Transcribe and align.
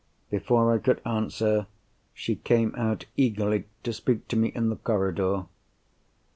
Before 0.31 0.73
I 0.73 0.79
could 0.79 0.99
answer, 1.05 1.67
she 2.15 2.37
came 2.37 2.73
out 2.75 3.05
eagerly 3.17 3.65
to 3.83 3.93
speak 3.93 4.27
to 4.29 4.35
me 4.35 4.47
in 4.55 4.69
the 4.69 4.77
corridor. 4.77 5.45